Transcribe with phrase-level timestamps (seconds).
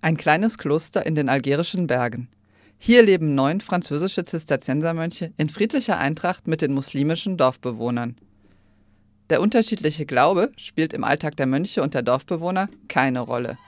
[0.00, 2.28] Ein kleines Kloster in den algerischen Bergen.
[2.78, 8.16] Hier leben neun französische Zisterziensermönche in friedlicher Eintracht mit den muslimischen Dorfbewohnern.
[9.30, 13.58] Der unterschiedliche Glaube spielt im Alltag der Mönche und der Dorfbewohner keine Rolle.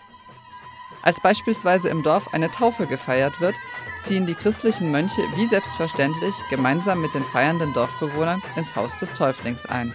[1.02, 3.54] Als beispielsweise im Dorf eine Taufe gefeiert wird,
[4.02, 9.66] ziehen die christlichen Mönche wie selbstverständlich gemeinsam mit den feiernden Dorfbewohnern ins Haus des Täuflings
[9.66, 9.94] ein.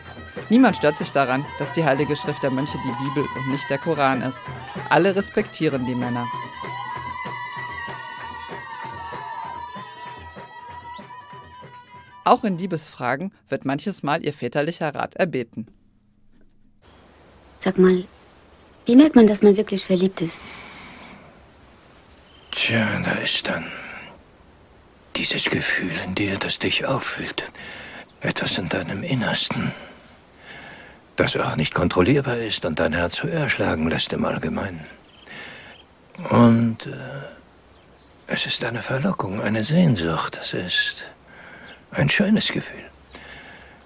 [0.50, 3.78] Niemand stört sich daran, dass die Heilige Schrift der Mönche die Bibel und nicht der
[3.78, 4.40] Koran ist.
[4.90, 6.28] Alle respektieren die Männer.
[12.26, 15.68] Auch in Liebesfragen wird manches Mal ihr väterlicher Rat erbeten.
[17.60, 18.06] Sag mal,
[18.86, 20.42] wie merkt man, dass man wirklich verliebt ist?
[22.66, 23.66] Tja, da ist dann
[25.18, 27.52] dieses Gefühl in dir, das dich auffüllt.
[28.22, 29.74] Etwas in deinem Innersten,
[31.18, 34.86] das auch nicht kontrollierbar ist und dein Herz höher schlagen lässt im Allgemeinen.
[36.30, 36.92] Und äh,
[38.28, 40.40] es ist eine Verlockung, eine Sehnsucht.
[40.42, 41.04] Es ist
[41.92, 42.86] ein schönes Gefühl.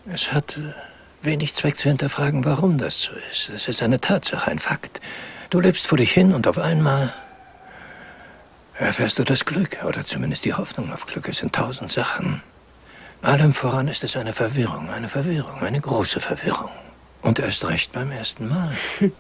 [0.06, 3.50] Es hat äh, wenig Zweck zu hinterfragen, warum das so ist.
[3.50, 5.02] Es ist eine Tatsache, ein Fakt.
[5.50, 7.12] Du lebst vor dich hin und auf einmal
[8.80, 11.28] erfährst du das Glück, oder zumindest die Hoffnung auf Glück.
[11.28, 12.42] Es sind tausend Sachen.
[13.22, 16.70] Allem voran ist es eine Verwirrung, eine Verwirrung, eine große Verwirrung.
[17.22, 18.72] Und erst recht beim ersten Mal.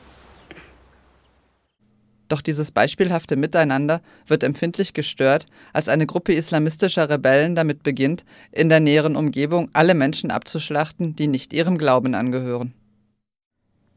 [2.27, 8.67] Doch dieses beispielhafte Miteinander wird empfindlich gestört, als eine Gruppe islamistischer Rebellen damit beginnt, in
[8.69, 12.73] der näheren Umgebung alle Menschen abzuschlachten, die nicht ihrem Glauben angehören.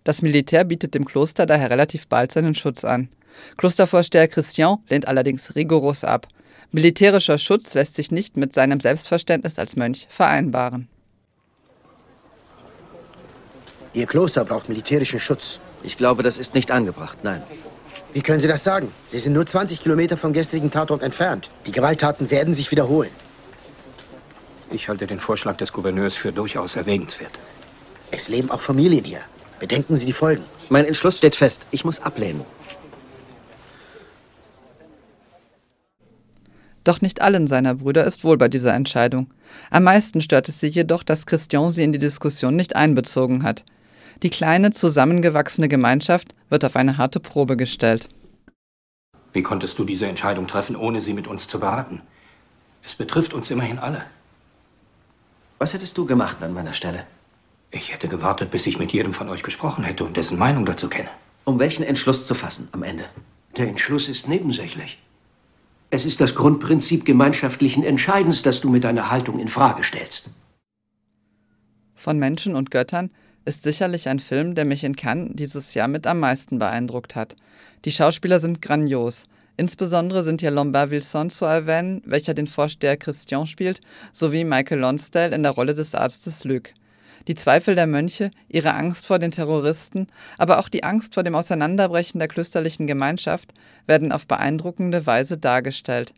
[0.05, 3.09] Das Militär bietet dem Kloster daher relativ bald seinen Schutz an.
[3.57, 6.27] Klostervorsteher Christian lehnt allerdings rigoros ab.
[6.73, 10.89] Militärischer Schutz lässt sich nicht mit seinem Selbstverständnis als Mönch vereinbaren.
[13.93, 15.59] Ihr Kloster braucht militärischen Schutz.
[15.83, 17.43] Ich glaube, das ist nicht angebracht, nein.
[18.13, 18.93] Wie können Sie das sagen?
[19.07, 21.51] Sie sind nur 20 Kilometer vom gestrigen Tatort entfernt.
[21.67, 23.11] Die Gewalttaten werden sich wiederholen.
[24.71, 27.33] Ich halte den Vorschlag des Gouverneurs für durchaus erwägenswert.
[28.13, 29.21] Es leben auch Familien hier.
[29.59, 30.45] Bedenken Sie die Folgen.
[30.69, 31.67] Mein Entschluss steht fest.
[31.71, 32.45] Ich muss ablehnen.
[36.91, 39.33] Doch nicht allen seiner Brüder ist wohl bei dieser Entscheidung.
[39.71, 43.65] Am meisten stört es sie jedoch, dass Christian sie in die Diskussion nicht einbezogen hat.
[44.25, 48.09] Die kleine, zusammengewachsene Gemeinschaft wird auf eine harte Probe gestellt.
[49.33, 52.03] Wie konntest du diese Entscheidung treffen, ohne sie mit uns zu beraten?
[52.85, 54.03] Es betrifft uns immerhin alle.
[55.59, 57.05] Was hättest du gemacht an meiner Stelle?
[57.71, 60.89] Ich hätte gewartet, bis ich mit jedem von euch gesprochen hätte und dessen Meinung dazu
[60.89, 61.11] kenne.
[61.45, 63.05] Um welchen Entschluss zu fassen am Ende?
[63.57, 64.99] Der Entschluss ist nebensächlich.
[65.93, 70.31] Es ist das Grundprinzip gemeinschaftlichen Entscheidens, das du mit deiner Haltung in Frage stellst.
[71.97, 73.11] Von Menschen und Göttern
[73.45, 77.35] ist sicherlich ein Film, der mich in Cannes dieses Jahr mit am meisten beeindruckt hat.
[77.85, 79.25] Die Schauspieler sind grandios.
[79.57, 83.81] Insbesondere sind hier Lombard Wilson zu erwähnen, welcher den Vorsteher Christian spielt,
[84.13, 86.71] sowie Michael Lonsdale in der Rolle des Arztes Luc.
[87.29, 90.07] Die Zweifel der Mönche, ihre Angst vor den Terroristen,
[90.39, 93.53] aber auch die Angst vor dem Auseinanderbrechen der klösterlichen Gemeinschaft
[93.87, 96.15] werden auf beeindruckende Weise dargestellt.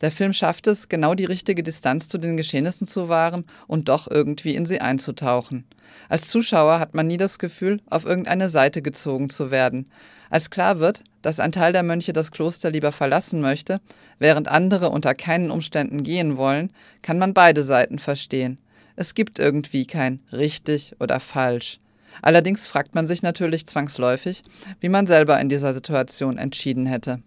[0.00, 4.10] Der Film schafft es, genau die richtige Distanz zu den Geschehnissen zu wahren und doch
[4.10, 5.64] irgendwie in sie einzutauchen.
[6.08, 9.90] Als Zuschauer hat man nie das Gefühl, auf irgendeine Seite gezogen zu werden.
[10.30, 13.80] Als klar wird, dass ein Teil der Mönche das Kloster lieber verlassen möchte,
[14.18, 16.72] während andere unter keinen Umständen gehen wollen,
[17.02, 18.58] kann man beide Seiten verstehen.
[19.00, 21.80] Es gibt irgendwie kein richtig oder falsch.
[22.20, 24.42] Allerdings fragt man sich natürlich zwangsläufig,
[24.80, 27.22] wie man selber in dieser Situation entschieden hätte.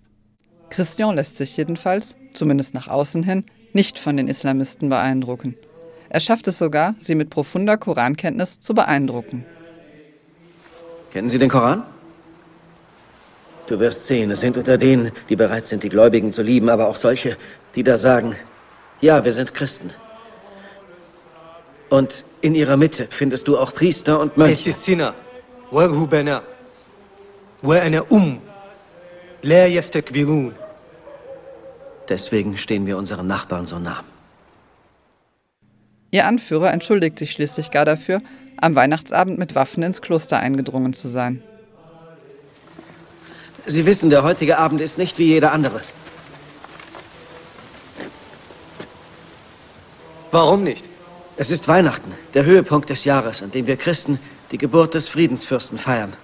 [0.70, 5.56] Christian lässt sich jedenfalls, zumindest nach außen hin, nicht von den Islamisten beeindrucken.
[6.10, 9.44] Er schafft es sogar, sie mit profunder Korankenntnis zu beeindrucken.
[11.12, 11.82] Kennen Sie den Koran?
[13.66, 16.88] Du wirst sehen, es sind unter denen, die bereit sind, die Gläubigen zu lieben, aber
[16.88, 17.36] auch solche,
[17.74, 18.36] die da sagen,
[19.02, 19.90] ja, wir sind Christen.
[21.94, 24.72] Und in ihrer Mitte findest du auch Priester und Mönche.
[32.10, 34.04] Deswegen stehen wir unseren Nachbarn so nah.
[36.10, 38.24] Ihr Anführer entschuldigt sich schließlich gar dafür,
[38.58, 41.44] am Weihnachtsabend mit Waffen ins Kloster eingedrungen zu sein.
[43.68, 45.82] Sie wissen, der heutige Abend ist nicht wie jeder andere.
[50.32, 50.93] Warum nicht?
[51.36, 54.20] Es ist Weihnachten, der Höhepunkt des Jahres, an dem wir Christen
[54.52, 56.16] die Geburt des Friedensfürsten feiern.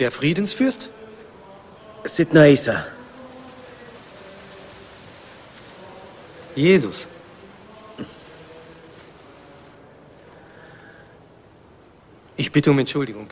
[0.00, 0.90] Der Friedensfürst?
[2.04, 2.86] Sidna Isa.
[6.54, 7.06] Jesus.
[12.36, 13.28] Ich bitte um Entschuldigung.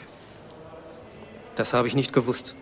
[1.57, 2.55] Das habe ich nicht gewusst.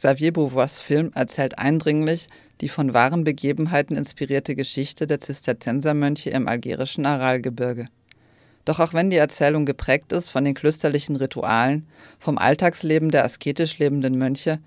[0.00, 2.28] Xavier Beauvois Film erzählt eindringlich
[2.62, 7.84] die von wahren Begebenheiten inspirierte Geschichte der Zisterziensermönche im algerischen Aralgebirge.
[8.64, 11.86] Doch auch wenn die Erzählung geprägt ist von den klösterlichen Ritualen,
[12.18, 14.58] vom Alltagsleben der asketisch lebenden Mönche,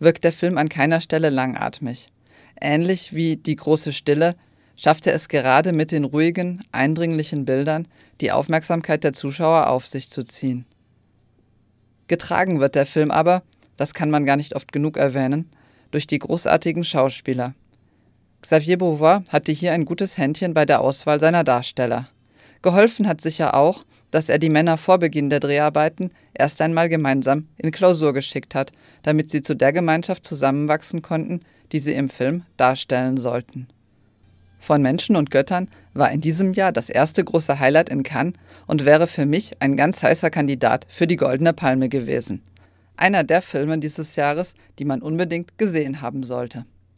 [0.00, 2.08] wirkt der Film an keiner Stelle langatmig.
[2.60, 4.34] Ähnlich wie Die große Stille
[4.74, 7.86] schafft er es gerade mit den ruhigen, eindringlichen Bildern,
[8.20, 10.64] die Aufmerksamkeit der Zuschauer auf sich zu ziehen.
[12.08, 13.44] Getragen wird der Film aber,
[13.80, 15.48] das kann man gar nicht oft genug erwähnen,
[15.90, 17.54] durch die großartigen Schauspieler.
[18.42, 22.06] Xavier Beauvoir hatte hier ein gutes Händchen bei der Auswahl seiner Darsteller.
[22.60, 27.48] Geholfen hat sicher auch, dass er die Männer vor Beginn der Dreharbeiten erst einmal gemeinsam
[27.56, 28.70] in Klausur geschickt hat,
[29.02, 31.40] damit sie zu der Gemeinschaft zusammenwachsen konnten,
[31.72, 33.66] die sie im Film darstellen sollten.
[34.58, 38.34] Von Menschen und Göttern war in diesem Jahr das erste große Highlight in Cannes
[38.66, 42.42] und wäre für mich ein ganz heißer Kandidat für die Goldene Palme gewesen
[43.00, 46.66] einer der Filme dieses Jahres, die man unbedingt gesehen haben sollte.